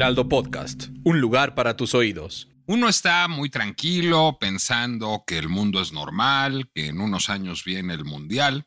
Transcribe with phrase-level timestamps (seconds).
[0.00, 2.48] Podcast, un lugar para tus oídos.
[2.64, 7.92] Uno está muy tranquilo pensando que el mundo es normal, que en unos años viene
[7.92, 8.66] el mundial.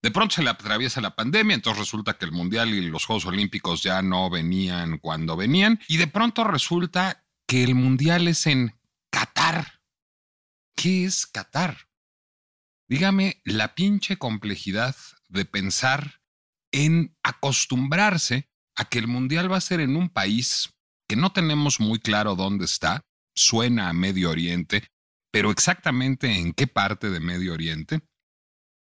[0.00, 3.26] De pronto se le atraviesa la pandemia, entonces resulta que el mundial y los Juegos
[3.26, 5.78] Olímpicos ya no venían cuando venían.
[5.86, 8.74] Y de pronto resulta que el mundial es en
[9.10, 9.82] Qatar.
[10.74, 11.76] ¿Qué es Qatar?
[12.88, 14.96] Dígame la pinche complejidad
[15.28, 16.22] de pensar
[16.72, 18.49] en acostumbrarse
[18.80, 20.70] a que el mundial va a ser en un país
[21.06, 23.02] que no tenemos muy claro dónde está,
[23.36, 24.88] suena a Medio Oriente,
[25.30, 28.00] pero exactamente en qué parte de Medio Oriente,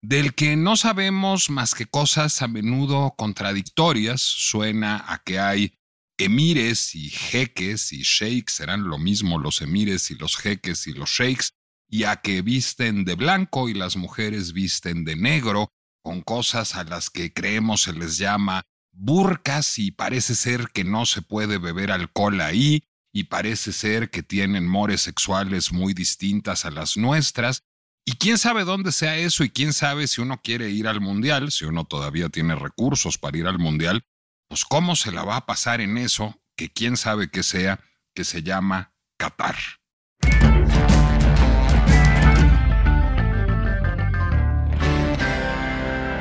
[0.01, 5.75] del que no sabemos más que cosas a menudo contradictorias, suena a que hay
[6.17, 11.11] emires y jeques y sheiks, serán lo mismo los emires y los jeques y los
[11.11, 11.55] sheiks,
[11.91, 15.73] y a que visten de blanco y las mujeres visten de negro,
[16.05, 18.63] con cosas a las que creemos se les llama
[18.99, 22.83] burcas y parece ser que no se puede beber alcohol ahí
[23.13, 27.63] y parece ser que tienen mores sexuales muy distintas a las nuestras.
[28.05, 31.53] Y quién sabe dónde sea eso y quién sabe si uno quiere ir al mundial,
[31.53, 34.05] si uno todavía tiene recursos para ir al mundial,
[34.49, 37.81] pues cómo se la va a pasar en eso, que quién sabe qué sea,
[38.15, 39.57] que se llama Qatar.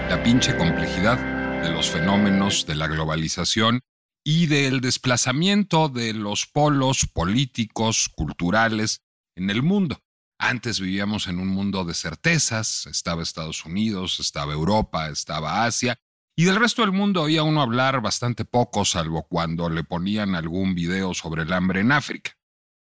[0.10, 3.82] La pinche complejidad de los fenómenos de la globalización
[4.24, 9.02] y del desplazamiento de los polos políticos, culturales
[9.36, 10.04] en el mundo.
[10.40, 16.00] Antes vivíamos en un mundo de certezas, estaba Estados Unidos, estaba Europa, estaba Asia,
[16.36, 20.76] y del resto del mundo oía uno hablar bastante poco, salvo cuando le ponían algún
[20.76, 22.38] video sobre el hambre en África.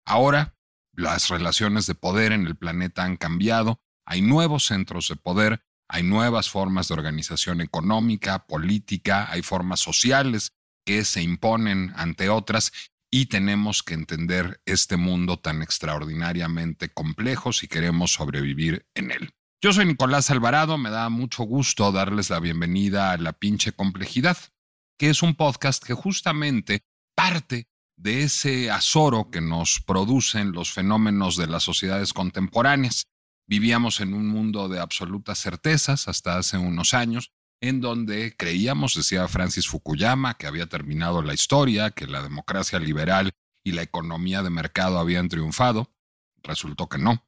[0.04, 0.58] Ahora,
[0.92, 6.04] las relaciones de poder en el planeta han cambiado, hay nuevos centros de poder, hay
[6.04, 10.52] nuevas formas de organización económica, política, hay formas sociales
[10.86, 12.72] que se imponen ante otras
[13.12, 19.30] y tenemos que entender este mundo tan extraordinariamente complejo si queremos sobrevivir en él.
[19.60, 24.38] Yo soy Nicolás Alvarado, me da mucho gusto darles la bienvenida a La pinche complejidad,
[24.96, 26.84] que es un podcast que justamente
[27.16, 33.06] parte de ese azoro que nos producen los fenómenos de las sociedades contemporáneas.
[33.50, 39.26] Vivíamos en un mundo de absolutas certezas hasta hace unos años, en donde creíamos, decía
[39.26, 43.32] Francis Fukuyama, que había terminado la historia, que la democracia liberal
[43.64, 45.92] y la economía de mercado habían triunfado.
[46.44, 47.26] Resultó que no.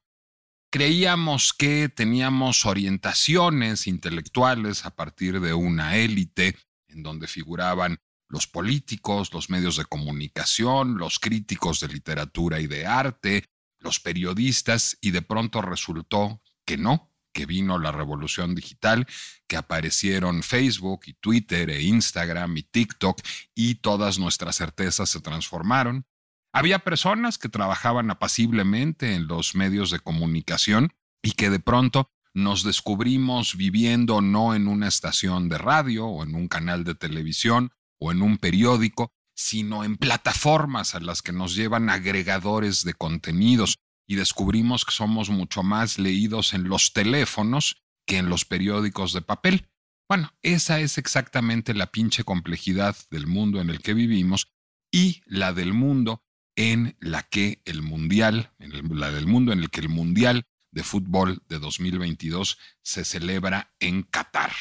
[0.70, 6.56] Creíamos que teníamos orientaciones intelectuales a partir de una élite
[6.86, 12.86] en donde figuraban los políticos, los medios de comunicación, los críticos de literatura y de
[12.86, 13.44] arte,
[13.82, 19.06] los periodistas y de pronto resultó que no, que vino la revolución digital,
[19.46, 23.20] que aparecieron Facebook y Twitter e Instagram y TikTok
[23.54, 26.06] y todas nuestras certezas se transformaron.
[26.52, 32.62] Había personas que trabajaban apaciblemente en los medios de comunicación y que de pronto nos
[32.64, 38.10] descubrimos viviendo no en una estación de radio o en un canal de televisión o
[38.12, 43.76] en un periódico, sino en plataformas a las que nos llevan agregadores de contenidos
[44.06, 49.22] y descubrimos que somos mucho más leídos en los teléfonos que en los periódicos de
[49.22, 49.68] papel.
[50.08, 54.48] Bueno, esa es exactamente la pinche complejidad del mundo en el que vivimos
[54.90, 56.22] y la del mundo
[56.56, 61.42] en la que el mundial, la del mundo en el que el mundial de fútbol
[61.48, 64.52] de 2022 se celebra en Qatar.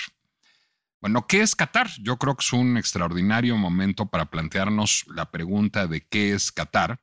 [1.02, 1.90] Bueno, ¿qué es Qatar?
[2.00, 7.02] Yo creo que es un extraordinario momento para plantearnos la pregunta de qué es Qatar.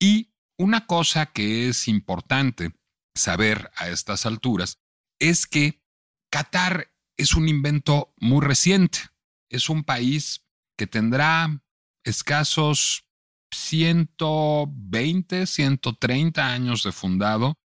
[0.00, 2.72] Y una cosa que es importante
[3.14, 4.78] saber a estas alturas
[5.18, 5.82] es que
[6.30, 9.00] Qatar es un invento muy reciente.
[9.50, 10.46] Es un país
[10.78, 11.62] que tendrá
[12.04, 13.04] escasos
[13.52, 17.58] 120, 130 años de fundado,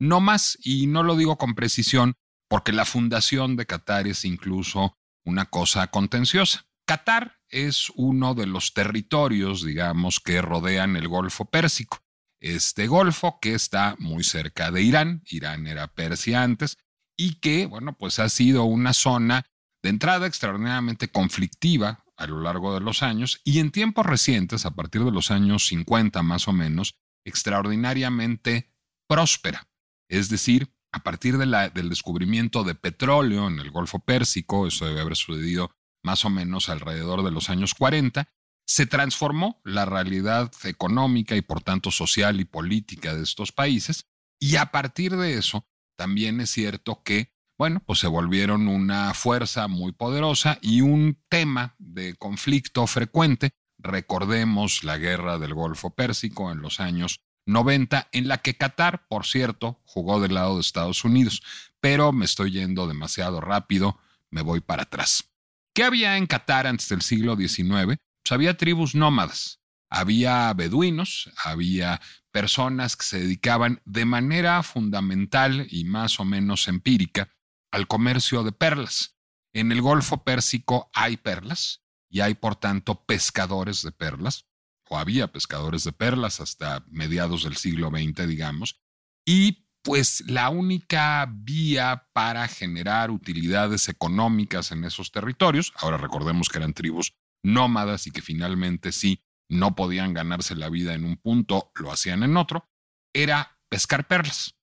[0.00, 2.14] no más, y no lo digo con precisión,
[2.48, 4.97] porque la fundación de Qatar es incluso
[5.28, 6.66] una cosa contenciosa.
[6.86, 12.02] Qatar es uno de los territorios, digamos, que rodean el Golfo Pérsico.
[12.40, 16.78] Este Golfo que está muy cerca de Irán, Irán era Persia antes,
[17.16, 19.44] y que, bueno, pues ha sido una zona
[19.82, 24.74] de entrada extraordinariamente conflictiva a lo largo de los años y en tiempos recientes, a
[24.74, 26.94] partir de los años 50 más o menos,
[27.24, 28.72] extraordinariamente
[29.06, 29.68] próspera.
[30.08, 35.16] Es decir, a partir del descubrimiento de petróleo en el Golfo Pérsico, eso debe haber
[35.16, 35.70] sucedido
[36.02, 38.28] más o menos alrededor de los años 40,
[38.66, 44.06] se transformó la realidad económica y por tanto social y política de estos países
[44.40, 49.66] y a partir de eso también es cierto que, bueno, pues se volvieron una fuerza
[49.66, 53.50] muy poderosa y un tema de conflicto frecuente.
[53.78, 59.26] Recordemos la guerra del Golfo Pérsico en los años 90, en la que Qatar, por
[59.26, 61.42] cierto, jugó del lado de Estados Unidos,
[61.80, 63.98] pero me estoy yendo demasiado rápido,
[64.30, 65.30] me voy para atrás.
[65.74, 67.96] ¿Qué había en Qatar antes del siglo XIX?
[68.22, 72.00] Pues había tribus nómadas, había beduinos, había
[72.30, 77.30] personas que se dedicaban de manera fundamental y más o menos empírica
[77.70, 79.16] al comercio de perlas.
[79.54, 84.47] En el Golfo Pérsico hay perlas y hay por tanto pescadores de perlas,
[84.88, 88.80] o había pescadores de perlas hasta mediados del siglo XX, digamos,
[89.26, 96.58] y pues la única vía para generar utilidades económicas en esos territorios, ahora recordemos que
[96.58, 101.72] eran tribus nómadas y que finalmente sí no podían ganarse la vida en un punto,
[101.76, 102.68] lo hacían en otro,
[103.14, 104.56] era pescar perlas.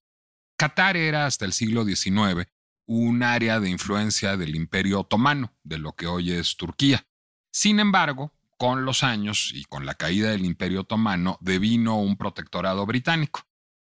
[0.57, 2.48] Qatar era hasta el siglo XIX
[2.88, 7.07] un área de influencia del imperio otomano, de lo que hoy es Turquía.
[7.51, 12.86] Sin embargo, con los años y con la caída del imperio otomano, devino un protectorado
[12.86, 13.42] británico.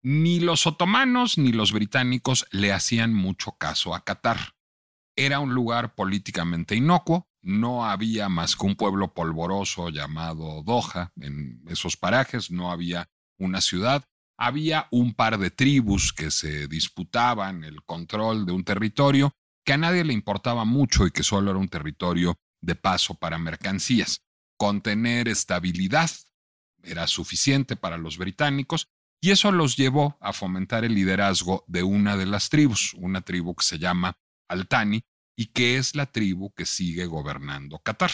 [0.03, 4.55] Ni los otomanos ni los británicos le hacían mucho caso a Qatar.
[5.15, 11.63] Era un lugar políticamente inocuo, no había más que un pueblo polvoroso llamado Doha en
[11.67, 13.09] esos parajes, no había
[13.39, 14.03] una ciudad,
[14.37, 19.33] había un par de tribus que se disputaban el control de un territorio
[19.65, 23.37] que a nadie le importaba mucho y que solo era un territorio de paso para
[23.37, 24.26] mercancías.
[24.57, 26.09] Contener estabilidad
[26.83, 28.89] era suficiente para los británicos
[29.21, 33.55] y eso los llevó a fomentar el liderazgo de una de las tribus, una tribu
[33.55, 34.17] que se llama
[34.47, 35.03] Altani,
[35.35, 38.11] y que es la tribu que sigue gobernando Qatar.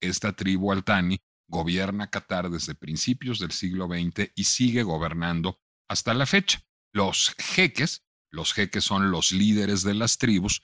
[0.00, 6.26] Esta tribu Altani gobierna Qatar desde principios del siglo XX y sigue gobernando hasta la
[6.26, 6.62] fecha.
[6.92, 10.62] Los jeques, los jeques son los líderes de las tribus,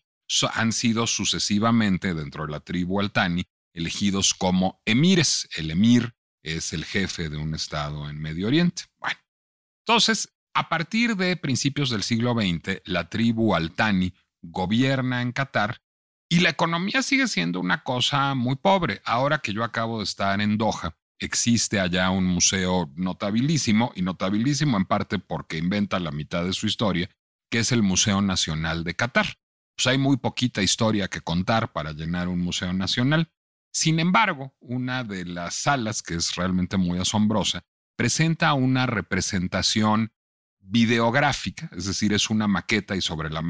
[0.53, 3.45] han sido sucesivamente dentro de la tribu Altani
[3.79, 5.49] elegidos como emires.
[5.57, 8.83] El emir es el jefe de un estado en Medio Oriente.
[8.99, 9.19] Bueno,
[9.87, 15.81] entonces, a partir de principios del siglo XX, la tribu Altani gobierna en Qatar
[16.29, 19.01] y la economía sigue siendo una cosa muy pobre.
[19.05, 24.77] Ahora que yo acabo de estar en Doha, existe allá un museo notabilísimo, y notabilísimo
[24.77, 27.09] en parte porque inventa la mitad de su historia,
[27.51, 29.39] que es el Museo Nacional de Qatar.
[29.77, 33.31] Pues hay muy poquita historia que contar para llenar un museo nacional.
[33.73, 37.65] Sin embargo, una de las salas, que es realmente muy asombrosa,
[37.97, 40.13] presenta una representación
[40.61, 43.43] videográfica, es decir, es una maqueta y sobre la,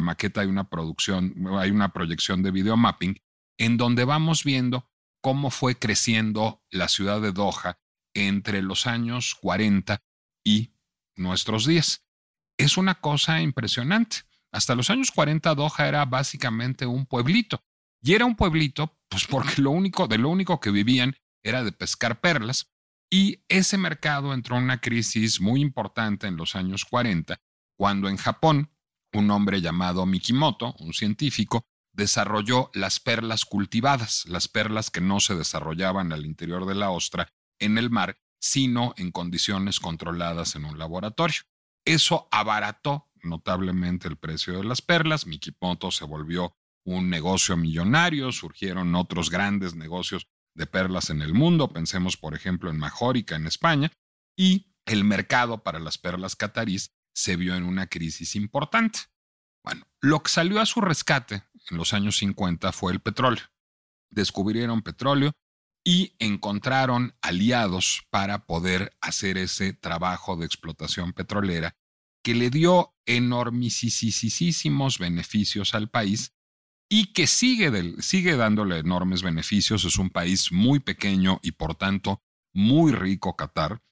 [0.00, 3.16] maqueta hay una producción, hay una proyección de videomapping
[3.58, 4.90] en donde vamos viendo
[5.22, 7.78] cómo fue creciendo la ciudad de Doha
[8.14, 10.02] entre los años 40
[10.44, 10.72] y
[11.16, 12.06] nuestros días.
[12.58, 14.18] Es una cosa impresionante.
[14.52, 17.64] Hasta los años 40 Doha era básicamente un pueblito.
[18.02, 21.72] Y era un pueblito, pues porque lo único, de lo único que vivían era de
[21.72, 22.72] pescar perlas
[23.10, 27.40] y ese mercado entró en una crisis muy importante en los años 40,
[27.76, 28.70] cuando en Japón
[29.12, 35.34] un hombre llamado Mikimoto, un científico, desarrolló las perlas cultivadas, las perlas que no se
[35.34, 40.78] desarrollaban al interior de la ostra en el mar, sino en condiciones controladas en un
[40.78, 41.40] laboratorio.
[41.84, 46.54] Eso abarató notablemente el precio de las perlas, Mikimoto se volvió
[46.86, 52.70] un negocio millonario, surgieron otros grandes negocios de perlas en el mundo, pensemos por ejemplo
[52.70, 53.92] en Majórica en España,
[54.38, 59.00] y el mercado para las perlas catarís se vio en una crisis importante.
[59.64, 63.44] Bueno, lo que salió a su rescate en los años 50 fue el petróleo.
[64.10, 65.32] Descubrieron petróleo
[65.84, 71.76] y encontraron aliados para poder hacer ese trabajo de explotación petrolera
[72.22, 76.35] que le dio enormisísimos beneficios al país
[76.88, 79.84] y que sigue, sigue dándole enormes beneficios.
[79.84, 83.82] Es un país muy pequeño y por tanto muy rico Qatar,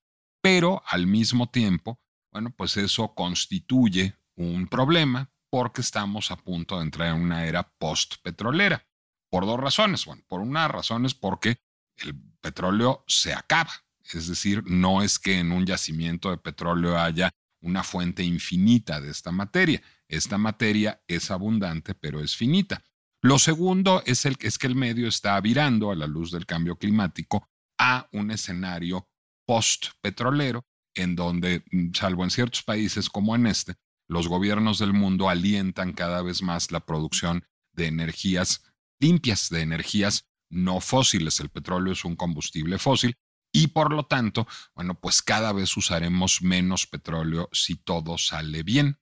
[0.41, 2.01] pero al mismo tiempo,
[2.33, 7.63] bueno, pues eso constituye un problema porque estamos a punto de entrar en una era
[7.79, 8.87] post-petrolera.
[9.31, 10.05] Por dos razones.
[10.05, 11.59] Bueno, por una razón es porque
[11.97, 13.73] el petróleo se acaba.
[14.13, 17.31] Es decir, no es que en un yacimiento de petróleo haya
[17.65, 19.83] una fuente infinita de esta materia.
[20.07, 22.85] Esta materia es abundante, pero es finita.
[23.23, 26.77] Lo segundo es, el, es que el medio está virando a la luz del cambio
[26.77, 29.09] climático a un escenario
[29.47, 33.75] post-petrolero, en donde, mm, salvo en ciertos países como en este,
[34.09, 38.63] los gobiernos del mundo alientan cada vez más la producción de energías
[39.01, 41.41] limpias, de energías no fósiles.
[41.41, 43.17] El petróleo es un combustible fósil
[43.55, 48.99] y por lo tanto, bueno, pues cada vez usaremos menos petróleo si todo sale bien.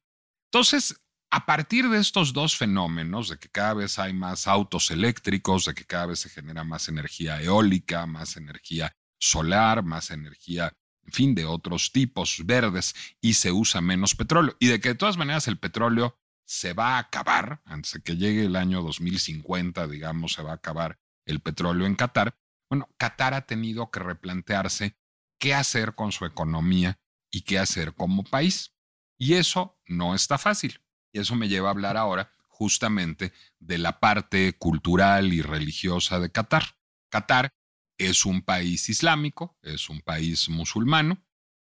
[0.52, 5.64] Entonces, a partir de estos dos fenómenos, de que cada vez hay más autos eléctricos,
[5.64, 10.70] de que cada vez se genera más energía eólica, más energía solar, más energía,
[11.06, 14.96] en fin, de otros tipos verdes y se usa menos petróleo, y de que de
[14.96, 19.88] todas maneras el petróleo se va a acabar, antes de que llegue el año 2050,
[19.88, 22.36] digamos, se va a acabar el petróleo en Qatar,
[22.72, 24.96] bueno, Qatar ha tenido que replantearse
[25.38, 26.98] qué hacer con su economía
[27.30, 28.74] y qué hacer como país.
[29.18, 30.80] Y eso no está fácil.
[31.12, 36.32] Y eso me lleva a hablar ahora justamente de la parte cultural y religiosa de
[36.32, 36.78] Qatar.
[37.10, 37.52] Qatar
[37.98, 41.22] es un país islámico, es un país musulmano,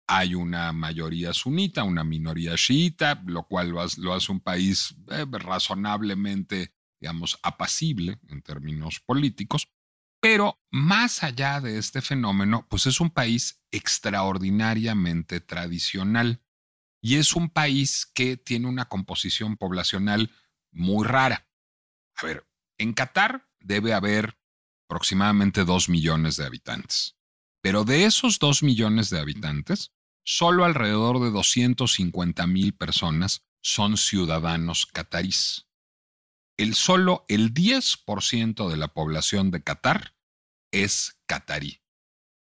[0.07, 6.73] hay una mayoría sunita, una minoría chiita, lo cual lo hace, un país eh, razonablemente,
[7.01, 9.67] digamos, apacible en términos políticos.
[10.23, 16.45] Pero más allá de este fenómeno, pues es un país extraordinariamente tradicional
[17.01, 20.31] y es un país que tiene una composición poblacional
[20.71, 21.49] muy rara.
[22.15, 22.49] A ver,
[22.79, 24.39] en Qatar debe haber
[24.87, 27.17] aproximadamente dos millones de habitantes,
[27.61, 29.91] pero de esos dos millones de habitantes,
[30.23, 35.67] solo alrededor de 250 mil personas son ciudadanos catarís
[36.63, 40.15] el solo el 10% de la población de Qatar
[40.71, 41.83] es catarí.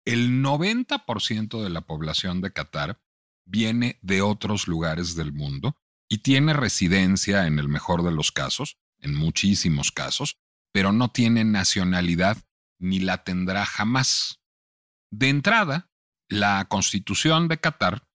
[0.06, 3.02] El 90% de la población de Qatar
[3.46, 5.78] viene de otros lugares del mundo
[6.10, 10.38] y tiene residencia en el mejor de los casos, en muchísimos casos,
[10.74, 12.38] pero no tiene nacionalidad
[12.80, 14.42] ni la tendrá jamás.
[15.10, 15.90] De entrada,
[16.28, 18.08] la constitución de Qatar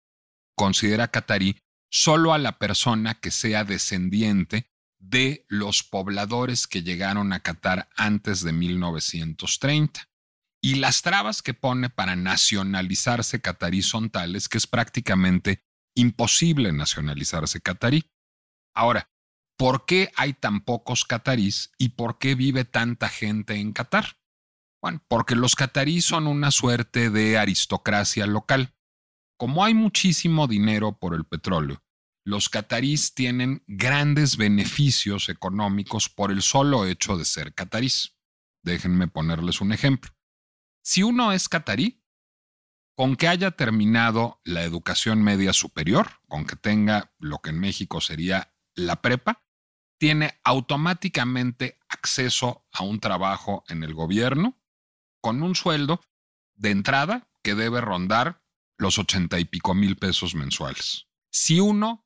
[0.54, 4.70] considera catarí solo a la persona que sea descendiente
[5.08, 10.08] de los pobladores que llegaron a Qatar antes de 1930.
[10.60, 15.62] Y las trabas que pone para nacionalizarse catarí son tales que es prácticamente
[15.94, 18.10] imposible nacionalizarse catarí.
[18.74, 19.10] Ahora,
[19.56, 24.18] ¿por qué hay tan pocos catarís y por qué vive tanta gente en Qatar?
[24.82, 28.74] Bueno, porque los cataríes son una suerte de aristocracia local.
[29.38, 31.82] Como hay muchísimo dinero por el petróleo,
[32.26, 38.16] los catarís tienen grandes beneficios económicos por el solo hecho de ser catarís.
[38.64, 40.10] Déjenme ponerles un ejemplo.
[40.82, 42.04] Si uno es catarí,
[42.96, 48.00] con que haya terminado la educación media superior, con que tenga lo que en México
[48.00, 49.46] sería la prepa,
[49.96, 54.60] tiene automáticamente acceso a un trabajo en el gobierno
[55.20, 56.00] con un sueldo
[56.56, 58.42] de entrada que debe rondar
[58.78, 61.06] los ochenta y pico mil pesos mensuales.
[61.30, 62.02] Si uno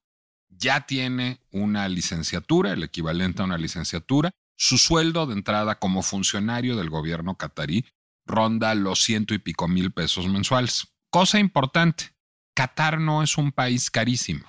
[0.50, 4.30] ya tiene una licenciatura, el equivalente a una licenciatura.
[4.57, 7.87] Su sueldo de entrada como funcionario del gobierno catarí
[8.26, 10.88] ronda los ciento y pico mil pesos mensuales.
[11.11, 12.14] Cosa importante,
[12.54, 14.47] Qatar no es un país carísimo.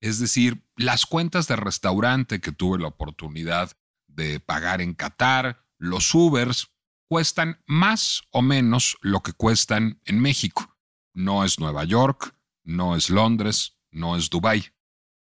[0.00, 3.70] Es decir, las cuentas de restaurante que tuve la oportunidad
[4.08, 6.68] de pagar en Qatar, los Ubers,
[7.08, 10.76] cuestan más o menos lo que cuestan en México.
[11.14, 14.72] No es Nueva York, no es Londres, no es Dubái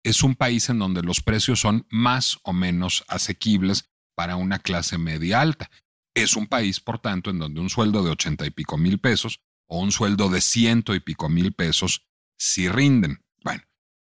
[0.06, 4.98] es un país en donde los precios son más o menos asequibles para una clase
[4.98, 5.68] media alta.
[6.14, 9.40] Es un país, por tanto, en donde un sueldo de ochenta y pico mil pesos
[9.66, 12.06] o un sueldo de ciento y pico mil pesos
[12.38, 13.24] sí rinden.
[13.42, 13.64] Bueno,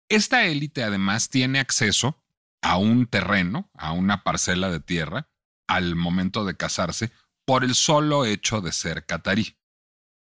[0.10, 2.24] esta élite además tiene acceso
[2.62, 5.32] a un terreno, a una parcela de tierra,
[5.68, 7.12] al momento de casarse,
[7.46, 9.58] por el solo hecho de ser catarí.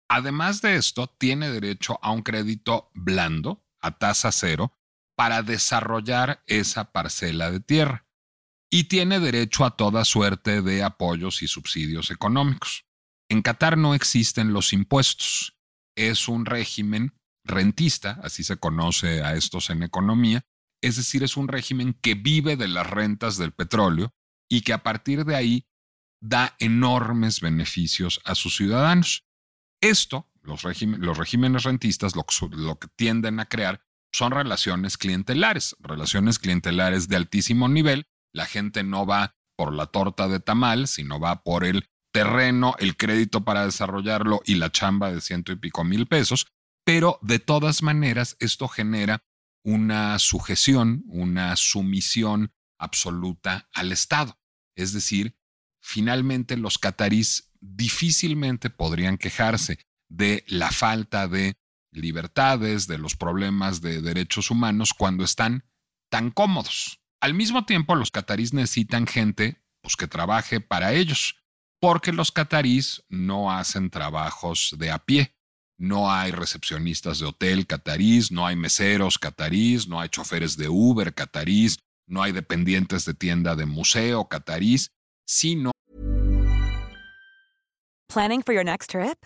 [0.07, 4.71] Además de esto, tiene derecho a un crédito blando, a tasa cero,
[5.17, 8.05] para desarrollar esa parcela de tierra
[8.69, 12.85] y tiene derecho a toda suerte de apoyos y subsidios económicos.
[13.27, 15.57] En Qatar no existen los impuestos.
[15.95, 20.45] Es un régimen rentista, así se conoce a estos en economía,
[20.83, 24.13] es decir, es un régimen que vive de las rentas del petróleo
[24.47, 25.67] y que a partir de ahí
[26.21, 29.25] da enormes beneficios a sus ciudadanos.
[29.81, 37.15] Esto, los, regímenes rentistas lo que tienden a crear son relaciones clientelares, relaciones clientelares de
[37.15, 38.07] altísimo nivel.
[38.33, 42.95] La gente no va por la torta de tamal, sino va por el terreno, el
[42.95, 46.47] crédito para desarrollarlo y la chamba de ciento y pico mil pesos.
[46.85, 49.23] Pero de todas maneras, esto genera
[49.63, 54.39] una sujeción, una sumisión absoluta al Estado.
[54.75, 55.35] Es decir,
[55.81, 61.57] finalmente los catarís difícilmente podrían quejarse de la falta de
[61.91, 65.63] libertades, de los problemas de derechos humanos cuando están
[66.09, 66.99] tan cómodos.
[67.19, 71.35] Al mismo tiempo, los catarís necesitan gente pues, que trabaje para ellos,
[71.79, 75.35] porque los catarís no hacen trabajos de a pie.
[75.79, 81.13] No hay recepcionistas de hotel catarís, no hay meseros catarís, no hay choferes de Uber
[81.13, 81.77] catarís,
[82.07, 84.91] no hay dependientes de tienda de museo catarís,
[85.25, 85.71] sino
[88.09, 89.25] Planning for your next trip?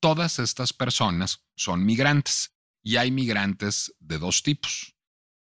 [0.00, 4.94] Todas estas personas son migrantes y hay migrantes de dos tipos.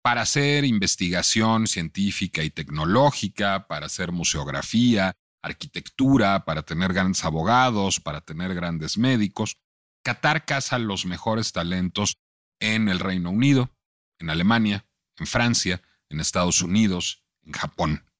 [0.02, 8.20] Para hacer investigación científica y tecnológica, para hacer museografía, arquitectura, para tener grandes abogados, para
[8.20, 9.56] tener grandes médicos,
[10.04, 12.18] Qatar caza los mejores talentos
[12.60, 13.74] en el Reino Unido,
[14.18, 14.86] en Alemania,
[15.16, 18.10] en Francia, en Estados Unidos, en Japón.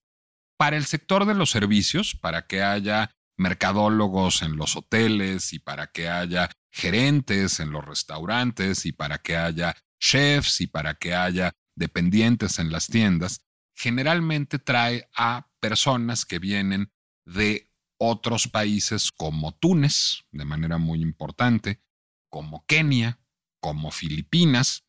[0.57, 5.89] Para el sector de los servicios, para que haya mercadólogos en los hoteles y para
[5.89, 11.53] que haya gerentes en los restaurantes y para que haya chefs y para que haya
[11.77, 16.93] dependientes en las tiendas, generalmente trae a personas que vienen
[17.25, 21.81] de otros países como Túnez, de manera muy importante,
[22.29, 23.21] como Kenia,
[23.61, 24.85] como Filipinas,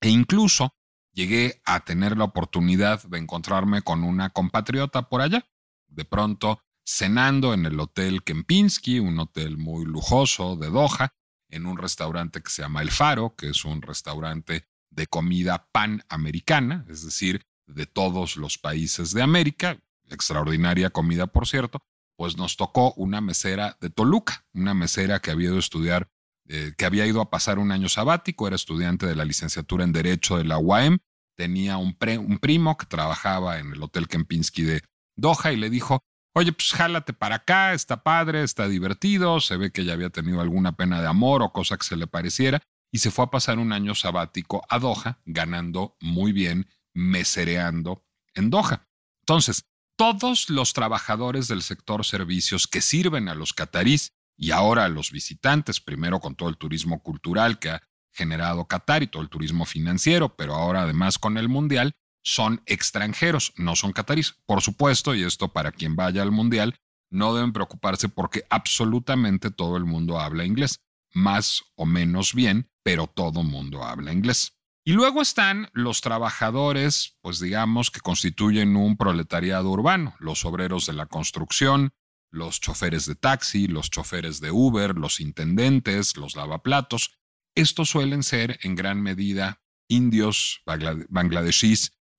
[0.00, 0.74] e incluso
[1.12, 5.48] llegué a tener la oportunidad de encontrarme con una compatriota por allá.
[5.88, 11.12] De pronto cenando en el Hotel Kempinski, un hotel muy lujoso de Doha,
[11.50, 16.84] en un restaurante que se llama El Faro, que es un restaurante de comida panamericana,
[16.88, 21.80] es decir, de todos los países de América, extraordinaria comida, por cierto,
[22.16, 26.08] pues nos tocó una mesera de Toluca, una mesera que había ido a estudiar,
[26.48, 29.92] eh, que había ido a pasar un año sabático, era estudiante de la licenciatura en
[29.92, 30.98] Derecho de la UAM,
[31.36, 34.82] tenía un, un primo que trabajaba en el Hotel Kempinski de
[35.16, 36.00] Doha y le dijo,
[36.36, 40.42] oye, pues jálate para acá, está padre, está divertido, se ve que ya había tenido
[40.42, 42.60] alguna pena de amor o cosa que se le pareciera,
[42.92, 48.50] y se fue a pasar un año sabático a Doha, ganando muy bien, mesereando en
[48.50, 48.86] Doha.
[49.22, 49.64] Entonces,
[49.96, 55.12] todos los trabajadores del sector servicios que sirven a los catarís y ahora a los
[55.12, 59.64] visitantes, primero con todo el turismo cultural que ha generado Qatar y todo el turismo
[59.64, 61.94] financiero, pero ahora además con el Mundial,
[62.26, 64.34] son extranjeros, no son catarís.
[64.46, 66.74] Por supuesto, y esto para quien vaya al Mundial,
[67.08, 70.80] no deben preocuparse porque absolutamente todo el mundo habla inglés,
[71.14, 74.54] más o menos bien, pero todo mundo habla inglés.
[74.84, 80.94] Y luego están los trabajadores, pues digamos, que constituyen un proletariado urbano, los obreros de
[80.94, 81.92] la construcción,
[82.32, 87.12] los choferes de taxi, los choferes de Uber, los intendentes, los lavaplatos.
[87.54, 90.62] Estos suelen ser en gran medida indios,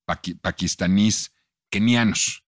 [0.08, 1.36] bangladeshís pakistaníes,
[1.70, 2.44] kenianos.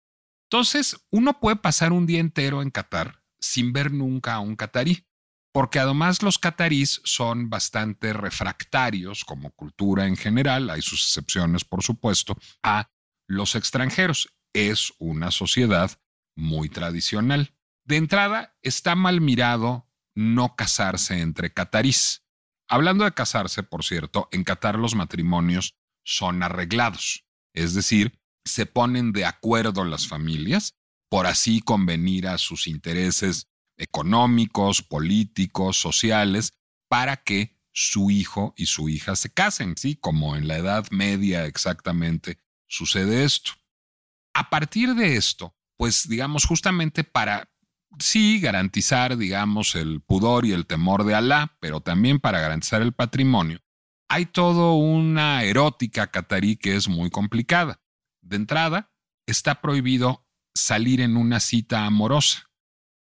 [0.45, 5.05] Entonces, uno puede pasar un día entero en Qatar sin ver nunca a un catarí,
[5.51, 11.83] porque además los catarís son bastante refractarios como cultura en general, hay sus excepciones por
[11.83, 12.89] supuesto, a
[13.27, 14.29] los extranjeros.
[14.53, 15.91] Es una sociedad
[16.35, 17.53] muy tradicional.
[17.83, 22.25] De entrada, está mal mirado no casarse entre catarís.
[22.67, 27.25] Hablando de casarse, por cierto, en Qatar los matrimonios son arreglados.
[27.53, 30.75] Es decir, se ponen de acuerdo las familias
[31.09, 36.53] por así convenir a sus intereses económicos, políticos, sociales,
[36.87, 39.95] para que su hijo y su hija se casen, ¿sí?
[39.95, 43.51] Como en la Edad Media exactamente sucede esto.
[44.33, 47.49] A partir de esto, pues digamos, justamente para,
[47.99, 52.93] sí, garantizar, digamos, el pudor y el temor de Alá, pero también para garantizar el
[52.93, 53.61] patrimonio,
[54.09, 57.79] hay todo una erótica catarí que es muy complicada.
[58.21, 58.91] De entrada,
[59.27, 62.49] está prohibido salir en una cita amorosa.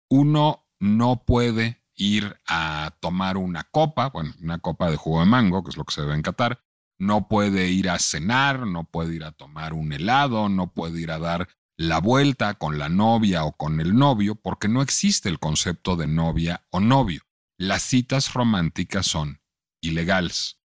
[0.09, 5.63] Uno no puede ir a tomar una copa, bueno, una copa de jugo de mango,
[5.63, 6.63] que es lo que se debe en Qatar,
[6.97, 11.11] no puede ir a cenar, no puede ir a tomar un helado, no puede ir
[11.11, 15.39] a dar la vuelta con la novia o con el novio, porque no existe el
[15.39, 17.21] concepto de novia o novio.
[17.57, 19.41] Las citas románticas son
[19.81, 20.58] ilegales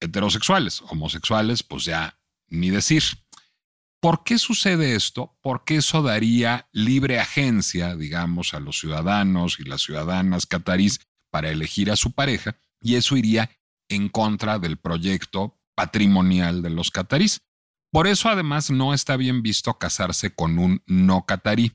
[0.00, 3.02] heterosexuales, homosexuales, pues ya ni decir.
[4.00, 5.36] ¿Por qué sucede esto?
[5.42, 11.90] Porque eso daría libre agencia, digamos, a los ciudadanos y las ciudadanas catarís para elegir
[11.90, 13.50] a su pareja y eso iría
[13.88, 17.40] en contra del proyecto patrimonial de los catarís.
[17.90, 21.72] Por eso además no está bien visto casarse con un no catarí.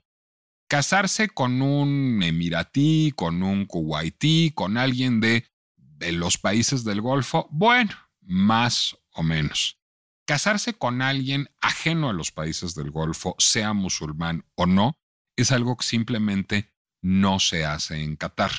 [0.70, 7.48] Casarse con un emiratí, con un kuwaití, con alguien de, de los países del Golfo,
[7.52, 7.92] bueno,
[8.26, 9.80] más o menos.
[10.26, 14.98] Casarse con alguien ajeno a los países del Golfo, sea musulmán o no,
[15.36, 18.52] es algo que simplemente no se hace en Qatar.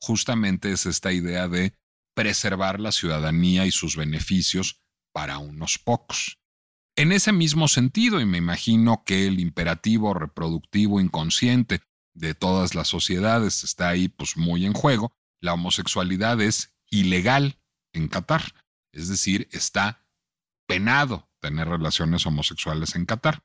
[0.00, 1.74] Justamente es esta idea de
[2.14, 4.80] preservar la ciudadanía y sus beneficios
[5.12, 6.38] para unos pocos.
[6.96, 11.80] En ese mismo sentido, y me imagino que el imperativo reproductivo inconsciente
[12.14, 17.60] de todas las sociedades está ahí pues muy en juego, la homosexualidad es ilegal
[17.92, 18.52] en Qatar,
[18.98, 20.06] es decir, está
[20.66, 23.44] penado tener relaciones homosexuales en Qatar.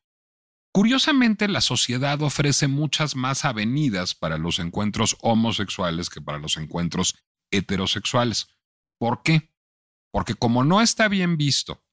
[0.74, 7.16] Curiosamente, la sociedad ofrece muchas más avenidas para los encuentros homosexuales que para los encuentros
[7.52, 8.48] heterosexuales.
[8.98, 9.52] ¿Por qué?
[10.12, 11.84] Porque como no está bien visto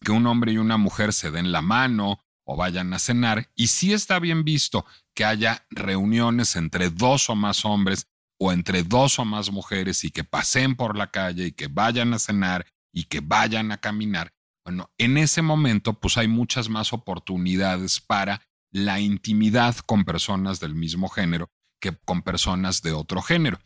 [0.00, 3.66] que un hombre y una mujer se den la mano o vayan a cenar, y
[3.66, 8.06] sí está bien visto que haya reuniones entre dos o más hombres
[8.38, 12.14] o entre dos o más mujeres y que pasen por la calle y que vayan
[12.14, 14.32] a cenar y que vayan a caminar,
[14.64, 20.74] bueno, en ese momento pues hay muchas más oportunidades para la intimidad con personas del
[20.74, 23.58] mismo género que con personas de otro género.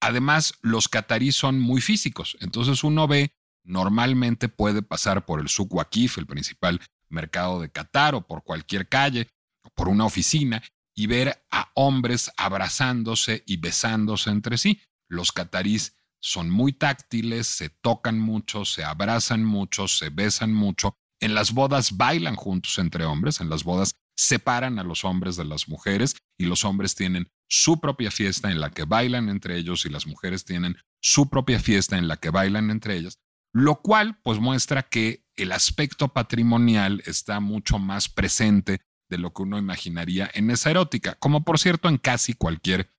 [0.00, 5.74] Además, los cataríes son muy físicos, entonces uno ve, normalmente puede pasar por el Souk
[5.74, 9.28] Waqif, el principal mercado de Qatar, o por cualquier calle,
[9.62, 10.62] o por una oficina,
[11.00, 14.82] y ver a hombres abrazándose y besándose entre sí.
[15.08, 20.94] Los cataríes son muy táctiles, se tocan mucho, se abrazan mucho, se besan mucho.
[21.18, 25.46] En las bodas bailan juntos entre hombres, en las bodas separan a los hombres de
[25.46, 29.86] las mujeres y los hombres tienen su propia fiesta en la que bailan entre ellos
[29.86, 33.16] y las mujeres tienen su propia fiesta en la que bailan entre ellas,
[33.54, 39.42] lo cual pues muestra que el aspecto patrimonial está mucho más presente de lo que
[39.42, 42.90] uno imaginaría en esa erótica, como por cierto en casi cualquier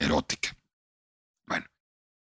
[0.00, 0.56] erótica.
[1.46, 1.66] Bueno,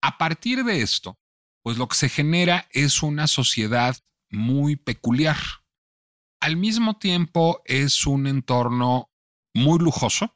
[0.02, 1.20] a partir de esto,
[1.64, 3.96] pues lo que se genera es una sociedad
[4.32, 5.38] muy peculiar.
[6.42, 9.12] Al mismo tiempo es un entorno
[9.54, 10.36] muy lujoso,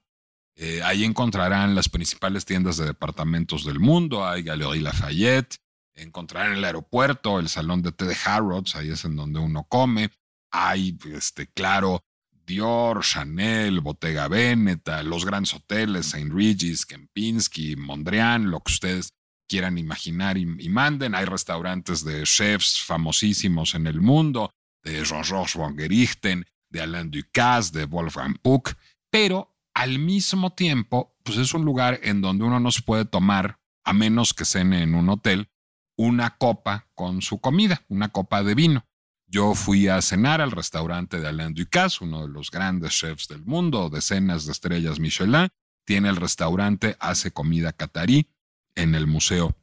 [0.61, 4.27] eh, ahí encontrarán las principales tiendas de departamentos del mundo.
[4.27, 5.55] Hay Galerie Lafayette.
[5.95, 10.11] Encontrarán el aeropuerto, el salón de té de Harrods, ahí es en donde uno come.
[10.51, 12.03] Hay, este, claro,
[12.49, 16.31] Dior, Chanel, Bottega Veneta, los grandes hoteles, St.
[16.33, 19.13] Regis, Kempinski, Mondrian, lo que ustedes
[19.47, 21.13] quieran imaginar y, manden.
[21.13, 24.51] Hay restaurantes de chefs famosísimos en el mundo,
[24.83, 28.73] de Jean-Georges von Gerichten, de Alain Ducasse, de Wolfgang Puck,
[29.11, 33.59] pero al mismo tiempo, pues es un lugar en donde uno no se puede tomar,
[33.85, 35.49] a menos que cene en un hotel,
[35.95, 38.88] una copa con su comida, una copa de vino.
[39.31, 43.45] Yo fui a cenar al restaurante de Alain Ducasse, uno de los grandes chefs del
[43.45, 45.49] mundo, decenas de estrellas Michelin.
[45.85, 48.27] Tiene el restaurante, hace comida catarí
[48.73, 49.55] en el Museo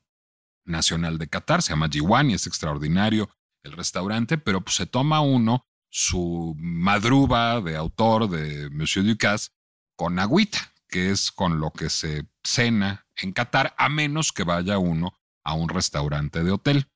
[0.64, 3.28] Nacional de Qatar, se llama Jiwani, es extraordinario
[3.64, 9.50] el restaurante, pero pues se toma uno su madruba de autor de Monsieur Ducasse
[9.96, 14.78] con agüita, que es con lo que se cena en Qatar, a menos que vaya
[14.78, 16.86] uno a un restaurante de hotel.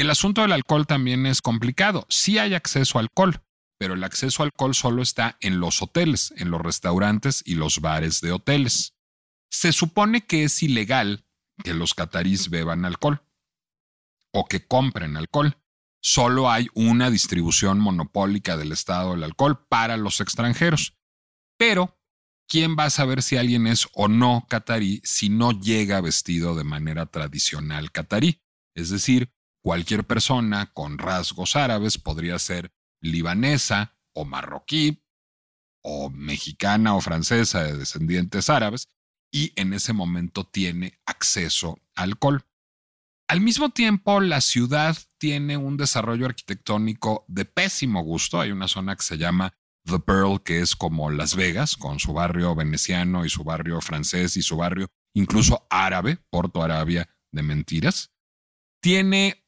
[0.00, 2.06] El asunto del alcohol también es complicado.
[2.08, 3.42] Sí hay acceso a alcohol,
[3.78, 7.82] pero el acceso al alcohol solo está en los hoteles, en los restaurantes y los
[7.82, 8.94] bares de hoteles.
[9.50, 11.26] Se supone que es ilegal
[11.62, 13.22] que los catarís beban alcohol
[14.32, 15.58] o que compren alcohol.
[16.00, 20.96] Solo hay una distribución monopólica del Estado del alcohol para los extranjeros.
[21.58, 22.00] Pero
[22.48, 26.64] ¿quién va a saber si alguien es o no catarí si no llega vestido de
[26.64, 28.40] manera tradicional catarí?
[28.74, 29.30] Es decir,
[29.62, 35.02] cualquier persona con rasgos árabes podría ser libanesa o marroquí
[35.82, 38.88] o mexicana o francesa de descendientes árabes
[39.32, 42.44] y en ese momento tiene acceso al alcohol.
[43.28, 48.40] Al mismo tiempo, la ciudad tiene un desarrollo arquitectónico de pésimo gusto.
[48.40, 52.12] Hay una zona que se llama The Pearl, que es como Las Vegas, con su
[52.12, 58.12] barrio veneciano y su barrio francés y su barrio incluso árabe, Porto Arabia de mentiras.
[58.82, 59.39] Tiene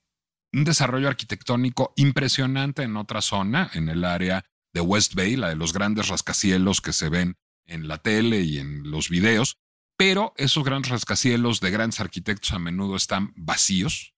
[0.52, 5.56] un desarrollo arquitectónico impresionante en otra zona, en el área de West Bay, la de
[5.56, 7.36] los grandes rascacielos que se ven
[7.66, 9.56] en la tele y en los videos,
[9.96, 14.14] pero esos grandes rascacielos de grandes arquitectos a menudo están vacíos.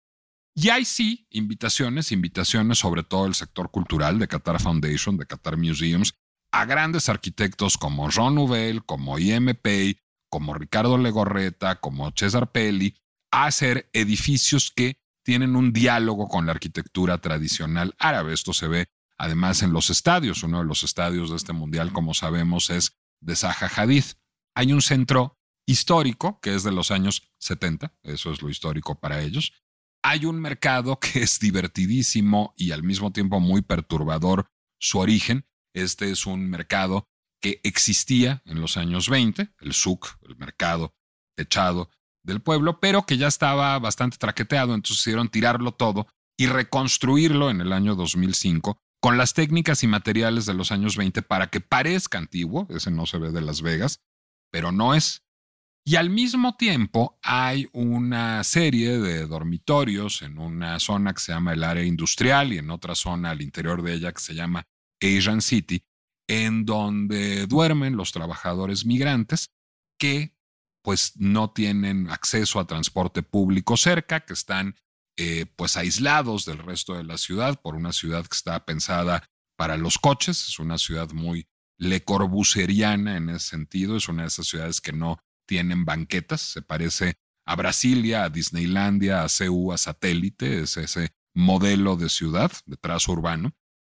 [0.57, 5.57] Y hay sí invitaciones, invitaciones sobre todo el sector cultural de Qatar Foundation, de Qatar
[5.57, 6.15] Museums,
[6.53, 9.99] a grandes arquitectos como Ron Nouvel, como IMP,
[10.31, 12.97] como Ricardo Legorreta, como César Pelli,
[13.33, 18.33] a hacer edificios que tienen un diálogo con la arquitectura tradicional árabe.
[18.33, 20.43] Esto se ve además en los estadios.
[20.43, 24.05] Uno de los estadios de este mundial, como sabemos, es de Zaha Hadid.
[24.55, 29.23] Hay un centro histórico que es de los años 70, eso es lo histórico para
[29.23, 29.53] ellos.
[30.03, 35.47] Hay un mercado que es divertidísimo y al mismo tiempo muy perturbador su origen.
[35.73, 37.09] Este es un mercado
[37.41, 40.95] que existía en los años 20, el SUC, el mercado
[41.35, 41.91] techado
[42.25, 47.61] del pueblo, pero que ya estaba bastante traqueteado, entonces hicieron tirarlo todo y reconstruirlo en
[47.61, 52.17] el año 2005 con las técnicas y materiales de los años 20 para que parezca
[52.17, 54.01] antiguo, ese no se ve de Las Vegas,
[54.51, 55.23] pero no es.
[55.87, 61.53] Y al mismo tiempo hay una serie de dormitorios en una zona que se llama
[61.53, 64.67] el área industrial y en otra zona al interior de ella que se llama
[65.03, 65.85] Asian City,
[66.27, 69.51] en donde duermen los trabajadores migrantes
[69.99, 70.34] que
[70.85, 74.77] pues no tienen acceso a transporte público cerca, que están
[75.17, 79.25] eh, pues aislados del resto de la ciudad por una ciudad que está pensada
[79.57, 84.29] para los coches, es una ciudad muy le corbuseriana en ese sentido, es una de
[84.29, 87.15] esas ciudades que no tienen banquetas, se parece
[87.47, 93.13] a Brasilia, a Disneylandia, a CEU, a satélite, es ese modelo de ciudad, de trazo
[93.13, 93.53] urbano.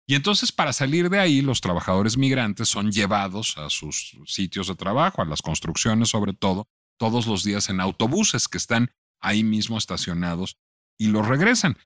[0.08, 4.76] Y entonces para salir de ahí, los trabajadores migrantes son llevados a sus sitios de
[4.76, 9.77] trabajo, a las construcciones sobre todo, todos los días en autobuses que están ahí mismo
[9.77, 10.58] estacionados
[10.97, 11.77] y los regresan,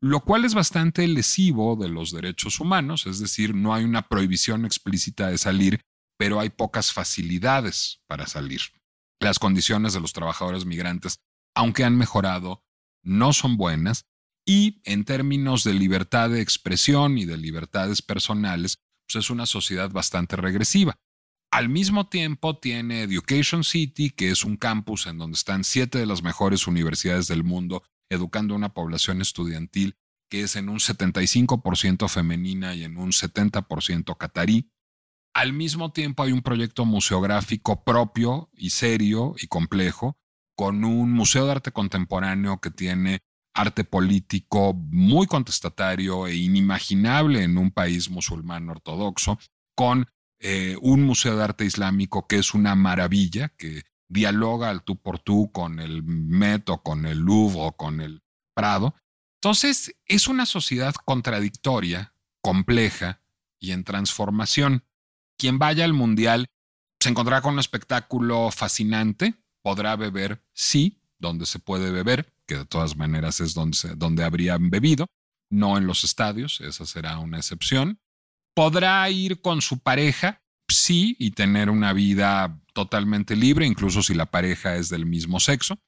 [0.00, 4.64] lo cual es bastante lesivo de los derechos humanos, es decir, no hay una prohibición
[4.64, 5.80] explícita de salir,
[6.18, 8.60] pero hay pocas facilidades para salir.
[9.20, 11.20] Las condiciones de los trabajadores migrantes,
[11.54, 12.64] aunque han mejorado,
[13.02, 14.06] no son buenas
[14.46, 19.90] y en términos de libertad de expresión y de libertades personales, pues es una sociedad
[19.90, 20.98] bastante regresiva.
[21.50, 26.06] Al mismo tiempo tiene Education City, que es un campus en donde están siete de
[26.06, 29.96] las mejores universidades del mundo, educando a una población estudiantil
[30.28, 34.70] que es en un 75% femenina y en un 70% catarí.
[35.34, 40.18] Al mismo tiempo hay un proyecto museográfico propio y serio y complejo,
[40.56, 43.20] con un museo de arte contemporáneo que tiene
[43.54, 49.38] arte político muy contestatario e inimaginable en un país musulmán ortodoxo,
[49.74, 50.06] con
[50.40, 55.18] eh, un museo de arte islámico que es una maravilla, que dialoga al tú por
[55.18, 58.22] tú con el Met o con el Louvre o con el
[58.54, 58.94] Prado.
[59.40, 63.20] Entonces, es una sociedad contradictoria, compleja
[63.60, 64.84] y en transformación.
[65.36, 66.46] Quien vaya al Mundial
[66.98, 72.64] se encontrará con un espectáculo fascinante, podrá beber, sí, donde se puede beber, que de
[72.64, 75.06] todas maneras es donde, donde habrían bebido,
[75.50, 78.00] no en los estadios, esa será una excepción.
[78.58, 84.32] Podrá ir con su pareja, sí, y tener una vida totalmente libre, incluso si la
[84.32, 85.78] pareja es del mismo sexo.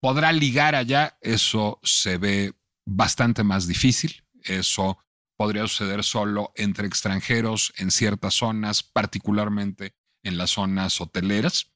[0.00, 2.54] Podrá ligar allá, eso se ve
[2.86, 4.98] bastante más difícil, eso
[5.36, 11.72] podría suceder solo entre extranjeros en ciertas zonas, particularmente en las zonas hoteleras.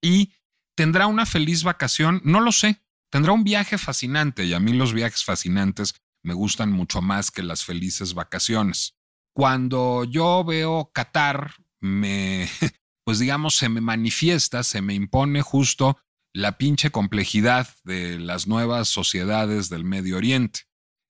[0.00, 0.32] Y
[0.76, 4.94] tendrá una feliz vacación, no lo sé, tendrá un viaje fascinante y a mí los
[4.94, 8.94] viajes fascinantes me gustan mucho más que las felices vacaciones.
[9.34, 12.48] Cuando yo veo Qatar, me,
[13.04, 15.98] pues digamos, se me manifiesta, se me impone justo
[16.34, 20.60] la pinche complejidad de las nuevas sociedades del Medio Oriente.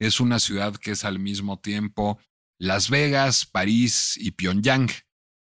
[0.00, 2.18] Es una ciudad que es al mismo tiempo
[2.58, 4.88] Las Vegas, París y Pyongyang.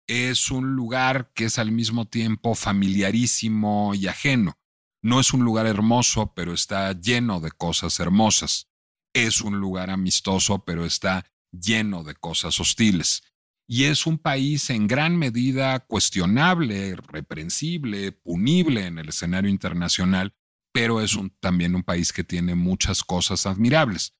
[0.07, 4.57] Es un lugar que es al mismo tiempo familiarísimo y ajeno.
[5.01, 8.67] No es un lugar hermoso, pero está lleno de cosas hermosas.
[9.13, 13.23] Es un lugar amistoso, pero está lleno de cosas hostiles.
[13.67, 20.33] Y es un país en gran medida cuestionable, reprensible, punible en el escenario internacional,
[20.73, 24.13] pero es también un país que tiene muchas cosas admirables.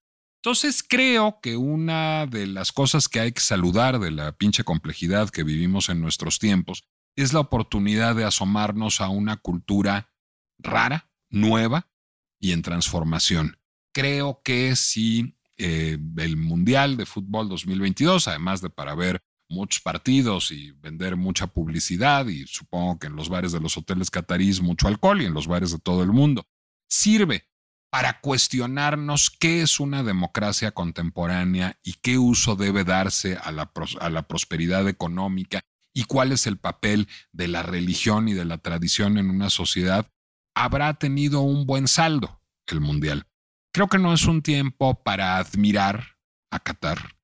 [0.44, 5.30] Entonces creo que una de las cosas que hay que saludar de la pinche complejidad
[5.30, 10.12] que vivimos en nuestros tiempos es la oportunidad de asomarnos a una cultura
[10.58, 11.92] rara, nueva
[12.40, 13.60] y en transformación.
[13.94, 20.52] Creo que si eh, el Mundial de Fútbol 2022, además de para ver muchos partidos
[20.52, 24.88] y vender mucha publicidad y supongo que en los bares de los hoteles catarís mucho
[24.88, 26.48] alcohol y en los bares de todo el mundo,
[26.88, 27.48] sirve
[27.90, 34.10] para cuestionarnos qué es una democracia contemporánea y qué uso debe darse a la, a
[34.10, 35.62] la prosperidad económica
[35.94, 40.10] y cuál es el papel de la religión y de la tradición en una sociedad,
[40.56, 43.28] habrá tenido un buen saldo el Mundial.
[43.74, 46.18] Creo que no es un tiempo para admirar
[46.52, 47.16] a Qatar.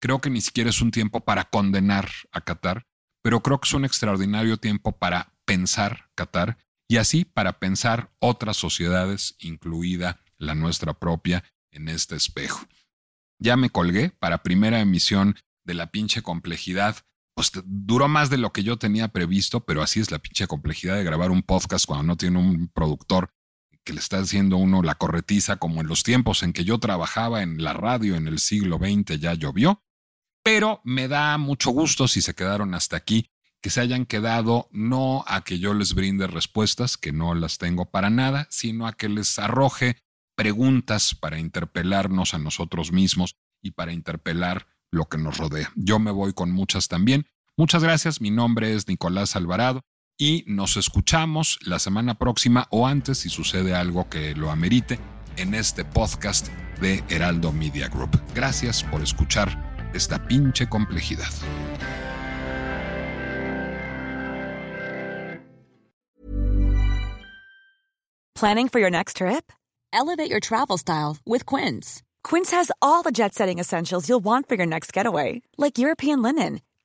[0.00, 2.86] Creo que ni siquiera es un tiempo para condenar a Qatar,
[3.22, 8.56] pero creo que es un extraordinario tiempo para pensar Qatar y así para pensar otras
[8.56, 11.42] sociedades, incluida la nuestra propia,
[11.72, 12.64] en este espejo.
[13.38, 16.96] Ya me colgué para primera emisión de la pinche complejidad.
[17.34, 20.96] Pues duró más de lo que yo tenía previsto, pero así es la pinche complejidad
[20.96, 23.35] de grabar un podcast cuando no tiene un productor
[23.86, 27.42] que le está haciendo uno la corretiza, como en los tiempos en que yo trabajaba
[27.42, 29.80] en la radio en el siglo XX ya llovió.
[30.42, 33.30] Pero me da mucho gusto si se quedaron hasta aquí,
[33.62, 37.88] que se hayan quedado no a que yo les brinde respuestas, que no las tengo
[37.88, 40.02] para nada, sino a que les arroje
[40.34, 45.72] preguntas para interpelarnos a nosotros mismos y para interpelar lo que nos rodea.
[45.76, 47.28] Yo me voy con muchas también.
[47.56, 49.84] Muchas gracias, mi nombre es Nicolás Alvarado
[50.18, 54.98] y nos escuchamos la semana próxima o antes si sucede algo que lo amerite
[55.36, 56.48] en este podcast
[56.80, 58.20] de Heraldo Media Group.
[58.34, 61.30] Gracias por escuchar esta pinche complejidad.
[68.34, 69.50] Planning for your next trip?
[69.94, 72.02] Elevate your travel style with Quince.
[72.22, 76.60] Quince has all the jet-setting essentials you'll want for your next getaway, like European linen